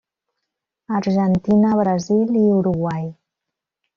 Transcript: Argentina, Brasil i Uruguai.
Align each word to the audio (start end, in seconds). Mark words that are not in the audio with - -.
Argentina, 0.99 1.75
Brasil 1.81 2.33
i 2.45 2.47
Uruguai. 2.61 3.05